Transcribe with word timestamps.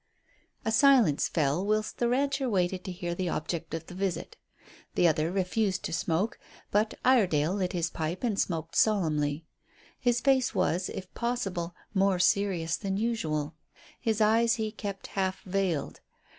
A 0.65 0.71
silence 0.71 1.27
fell 1.27 1.63
whilst 1.63 1.99
the 1.99 2.09
rancher 2.09 2.49
waited 2.49 2.83
to 2.85 2.91
hear 2.91 3.13
the 3.13 3.29
object 3.29 3.75
of 3.75 3.85
the 3.85 3.93
visit. 3.93 4.35
The 4.95 5.07
other 5.07 5.31
refused 5.31 5.83
to 5.83 5.93
smoke, 5.93 6.39
but 6.71 6.95
Iredale 7.05 7.53
lit 7.53 7.73
his 7.73 7.91
pipe 7.91 8.23
and 8.23 8.39
smoked 8.39 8.75
solemnly. 8.75 9.45
His 9.99 10.19
face 10.19 10.55
was, 10.55 10.89
if 10.89 11.13
possible, 11.13 11.75
more 11.93 12.17
serious 12.17 12.77
than 12.77 12.97
usual. 12.97 13.53
His 13.99 14.21
eyes 14.21 14.55
he 14.55 14.71
kept 14.71 15.05
half 15.13 15.43
veiled. 15.43 15.99